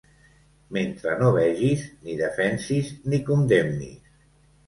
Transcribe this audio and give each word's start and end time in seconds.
Mentre 0.77 1.11
no 1.19 1.27
vegis, 1.35 1.83
ni 2.07 2.17
defensis 2.21 2.89
ni 3.13 3.19
condemnis. 3.27 4.13